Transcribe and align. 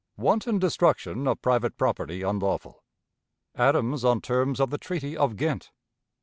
Wanton 0.17 0.57
Destruction 0.57 1.27
of 1.27 1.43
Private 1.43 1.77
Property 1.77 2.23
unlawful 2.23 2.83
Adams 3.53 4.03
on 4.03 4.19
Terms 4.19 4.59
of 4.59 4.71
the 4.71 4.79
Treaty 4.79 5.15
of 5.15 5.35
Ghent. 5.35 5.71